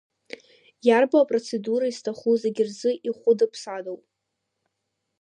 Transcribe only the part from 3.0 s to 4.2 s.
ихәыда-ԥсадоуп.